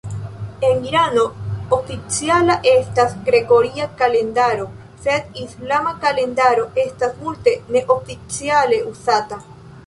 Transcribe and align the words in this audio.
En 0.67 0.77
Irano 0.91 1.25
oficiala 1.79 2.55
estas 2.71 3.13
gregoria 3.27 3.87
kalendaro 3.99 4.65
sed 5.05 5.39
islama 5.43 5.95
kalendaro 6.07 6.67
estas 6.87 7.15
multe 7.21 7.55
neoficiale 7.77 8.83
uzata. 8.95 9.41